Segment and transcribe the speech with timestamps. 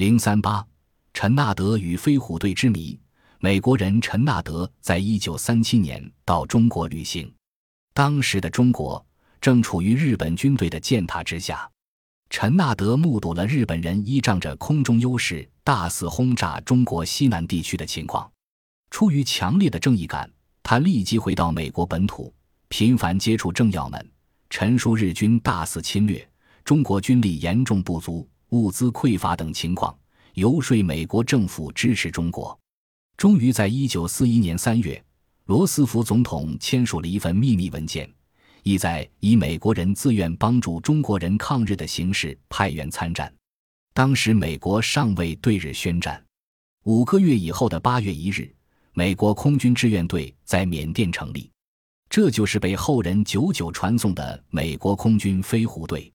[0.00, 0.66] 零三八，
[1.12, 2.98] 陈纳德与飞虎队之谜。
[3.38, 7.30] 美国人陈纳德在一九三七年到中国旅行，
[7.92, 9.04] 当时的中国
[9.42, 11.70] 正处于日本军队的践踏之下。
[12.30, 18.32] 陈纳德目睹了日本人依仗着空中优势大肆轰炸中国西南地区的情况，
[18.90, 20.32] 出于强烈的正义感，
[20.62, 22.32] 他立即回到美国本土，
[22.68, 24.10] 频繁接触政要们，
[24.48, 26.26] 陈述日军大肆侵略、
[26.64, 29.96] 中国军力严重不足、物资匮乏等情况，
[30.34, 32.58] 游说美国政府支持中国。
[33.16, 35.02] 终于在一九四一年三月，
[35.46, 38.10] 罗斯福总统签署了一份秘密文件。
[38.62, 43.32] 意在以美国人自愿帮助中国人抗日的形式派员参战。
[43.94, 46.22] 当时美国尚未对日宣战。
[46.84, 48.54] 五个月以后的八月一日，
[48.92, 51.50] 美国空军志愿队在缅甸成立，
[52.08, 56.12] 这就是被后人久久传颂的美国空军飞虎队。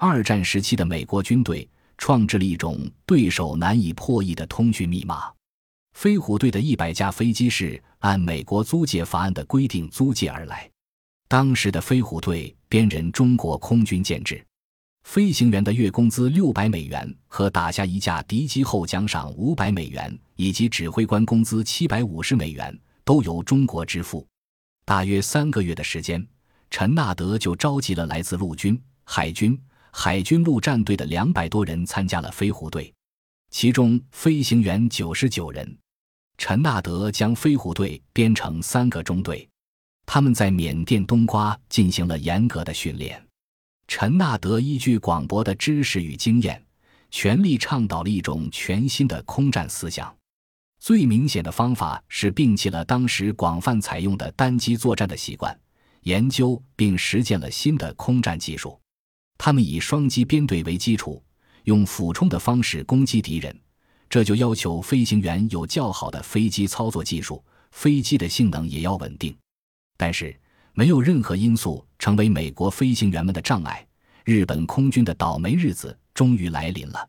[0.00, 5.24] 二战时期的美国军队创制了一种对手难以破译的通讯密码。
[5.94, 10.70] 飞虎队的一百架飞机是按美国租借法案的规定租借而来。
[11.26, 14.40] 当时的飞虎队编人中国空军建制，
[15.02, 24.24] 飞行员的月工资六百美元和打下一架敌机后奖赏五百美元，以及指挥官工资七百五十美元都由中国支付。
[24.84, 26.24] 大约三个月的时间，
[26.70, 29.60] 陈纳德就召集了来自陆军、海军、
[30.00, 32.94] 海军陆战队的两百多人参加了飞虎队，
[33.50, 35.76] 其中飞行员九十九人。
[36.36, 39.48] 陈纳德将飞虎队编成三个中队。
[40.06, 43.20] 他们在缅甸冬瓜进行了严格的训练。
[43.88, 46.64] 陈纳德依据广博的知识与经验，
[47.10, 50.16] 全力倡导了一种全新的空战思想。
[50.78, 55.58] 最明显的方法是摒弃了当时广泛采用的单机作战的习惯，
[56.02, 58.80] 研究并实践了新的空战技术。
[59.38, 61.22] 他们以双机编队为基础，
[61.64, 63.56] 用俯冲的方式攻击敌人。
[64.10, 69.36] 这就要求飞行员有较好的飞机操作技术，飞机的性能也要稳定。
[69.96, 70.34] 但是，
[70.74, 73.86] 没有任何因素成为美国飞行员们的障碍。
[74.24, 77.08] 日本空军的倒霉日子终于来临了。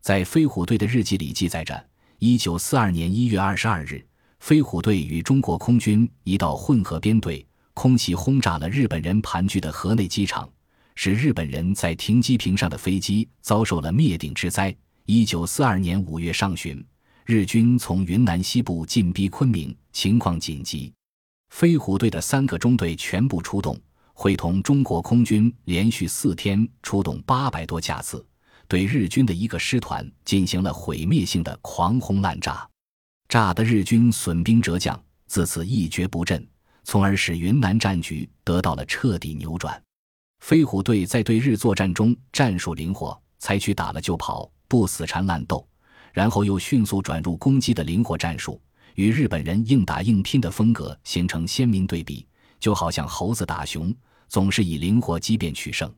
[0.00, 1.88] 在飞虎队的日记里记载着：
[2.18, 4.04] 一九四二年一月二十二日，
[4.40, 10.48] 飞虎队与中国空军一道混合编队，空袭轰炸了日本人盘踞的河内机场，
[10.94, 14.74] 使日本人在停机坪上的飞机遭受了灭顶之灾。
[15.06, 16.84] 一九四二年五月上旬，
[17.26, 20.92] 日军从云南西部进逼昆明，情况紧急。
[21.50, 23.78] 飞虎队的三个中队全部出动，
[24.14, 28.24] 会同中国空军连续四天出动八百多架次，
[28.68, 32.66] 对日军的一个师团进行了毁灭性的狂轰滥炸，
[33.28, 36.46] 炸得日军损兵折将，自此一蹶不振，
[36.84, 39.82] 从而使云南战局得到了彻底扭转。
[40.42, 45.64] 飞虎队在对日作战中战术灵活，采取打了就跑、不死缠烂斗，
[46.12, 48.60] 然后又迅速转入攻击的灵活战术。
[48.96, 52.26] 与日本人硬打硬拼的风格形成鲜明对比，
[52.58, 53.94] 就好像猴子打熊，
[54.28, 55.88] 总是以灵活机变取胜。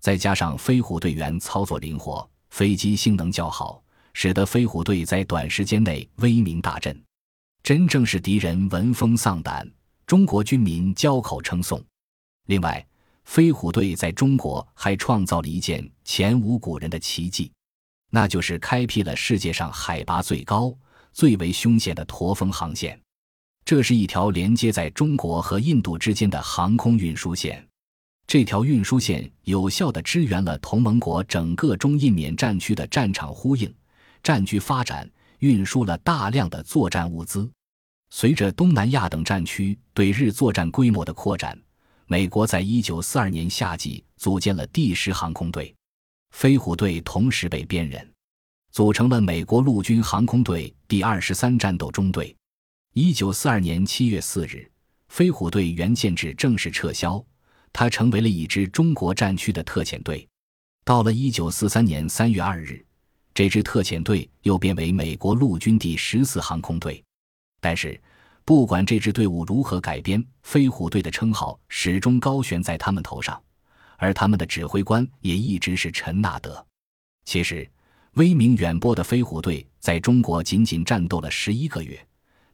[0.00, 3.80] 再加上飞虎队员操作灵活，飞机性能较好，
[4.14, 7.00] 使得飞虎队在短时间内威名大振，
[7.62, 9.70] 真正是敌人闻风丧胆，
[10.08, 11.80] 中国军民交口称颂。
[12.46, 12.84] 另外，
[13.26, 17.52] 飞虎队在中国还创造了一件前无古人的奇迹，
[18.10, 20.74] 那就是开辟了世界上海拔最高。
[21.12, 23.00] 最为凶险的驼峰航线，
[23.64, 27.66] 这是一条连接在中国和印度之间的航空运输线。
[28.26, 33.74] 这条运输线有效地支援了同盟国整个中印缅战区的战场呼应、
[34.22, 37.50] 战局发展，运输了大量的作战物资。
[38.10, 41.58] 随着东南亚等战区对日作战规模的扩展，
[42.08, 45.74] 美国在一九四二年夏季组建了第十航空队，
[46.30, 48.08] 飞虎队同时被编人。
[48.70, 52.34] 组成了美国陆军航空队第二十三战斗中队。
[52.92, 54.70] 一九四二年七月四日，
[55.08, 57.24] 飞虎队原建制正式撤销，
[57.72, 60.28] 它成为了一支中国战区的特遣队。
[60.84, 62.86] 到了一九四三年三月二日，
[63.34, 67.02] 这支特遣队又变为美国陆军第十四航空队。
[67.60, 68.00] 但是，
[68.46, 73.38] 不管这支队伍如何改编，飞虎队的称号始终高悬在他们头上，
[73.98, 76.64] 而他们的指挥官也一直是陈纳德。
[77.26, 77.68] 其实。
[78.12, 82.02] 威名远播的飞虎队在中国仅仅战斗了十一个月，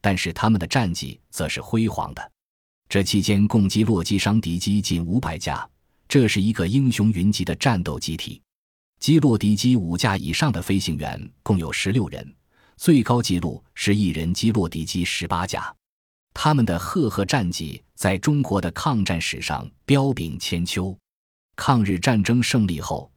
[0.00, 2.32] 但是他们的战绩则是辉煌的。
[2.88, 5.64] 这期间共击落击伤敌机近五百架，
[6.08, 8.42] 这是一个英雄云集的战斗集体。
[8.98, 12.34] 击落敌机五架以上的飞行员共有十六人，
[12.76, 15.72] 最高纪录是一人击落敌机十八架。
[16.34, 20.96] 他们的赫赫战绩在中国的抗战史上彪炳千秋。
[21.56, 23.10] 抗日战争胜利后。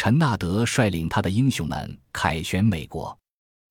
[0.00, 3.18] 陈纳德率领他的英雄们凯旋美国。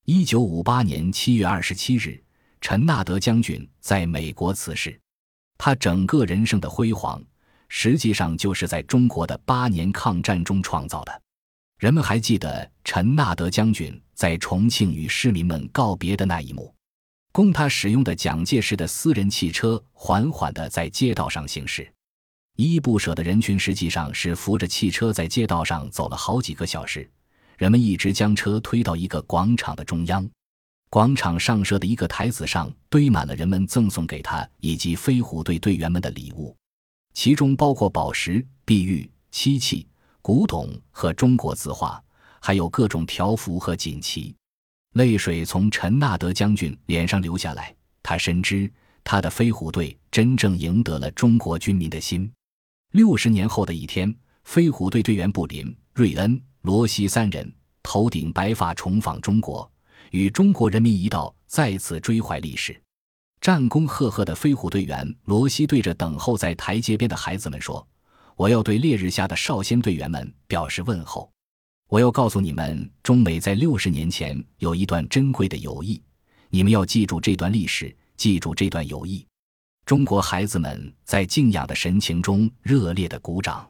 [0.03, 2.21] 一九五八年七月二十七日，
[2.59, 4.99] 陈纳德将军在美国辞世。
[5.57, 7.23] 他整个人生的辉煌，
[7.69, 11.21] 实际上就是在中国的八年抗战中创造的。
[11.79, 16.75] 人们还记得陈纳德将军在重庆与市民们告别的那一幕。
[17.37, 21.87] 供他使用的蒋介石的私人汽车缓缓地在街道上行驶。
[22.55, 27.07] 依依不舍的人群实际上是扶着汽车在街道上走了好几个小时，
[27.55, 30.27] 人们一直将车推到一个广场的中央，
[30.89, 36.57] 广场上设的一个台子上堆满了人们赠送给他以及飞虎队队员们的礼物，
[37.13, 39.87] 其中包括宝石、碧玉、漆器、
[40.23, 42.03] 古董和中国字画，
[42.41, 44.35] 还有各种条幅和锦旗。
[44.97, 48.69] 泪水从陈纳德将军脸上流下来，他深知
[49.03, 52.29] 他的飞虎队真正赢得了中国军民的心。
[52.93, 54.13] 六十年后的一天，
[54.43, 57.49] 飞虎队队员布林、瑞恩、罗西三人
[57.83, 59.71] 头顶白发重访中国，
[60.11, 62.75] 与中国人民一道再次追怀历史。
[63.39, 67.87] 战功赫赫的飞虎队员罗西对着等候在台阶边的孩子们说
[68.35, 71.31] ：“我要对烈日下的少先队员们表示问候。
[71.89, 76.01] 我要告诉你们，中美在六十年前有一段珍贵的友谊，
[76.49, 79.25] 你们要记住这段历史，记住这段友谊。”
[79.85, 83.65] 中国孩子们在敬仰的神情中热烈的鼓掌，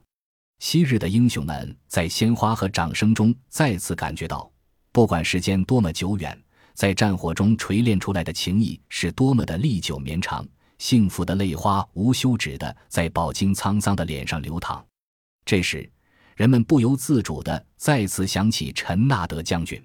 [0.57, 4.51] 昔日的英雄们在鲜花和掌声中再次感觉到，
[4.91, 6.35] 不管时间多么久远，
[6.73, 10.43] 在战火中锤炼出来的情谊是多么的历久绵长。
[10.79, 14.83] 幸福的泪花无休止的在饱经沧桑的脸上流淌。
[15.45, 15.87] 这时，
[16.37, 19.83] 人们不由自主的再次想起陈纳德将军，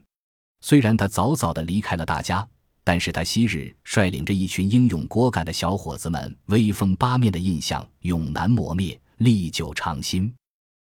[0.60, 2.46] 虽然他早早的离开了大家。
[2.84, 10.34] 但是他昔日率领着一群英勇果敢的小伙子们，威风八面的印象永难磨灭，历久常新。